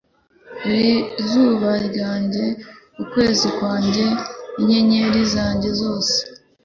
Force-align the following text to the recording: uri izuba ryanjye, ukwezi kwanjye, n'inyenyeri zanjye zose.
uri 0.69 0.91
izuba 1.21 1.69
ryanjye, 1.87 2.45
ukwezi 3.01 3.47
kwanjye, 3.57 4.05
n'inyenyeri 4.63 5.21
zanjye 5.33 5.69
zose. 5.81 6.15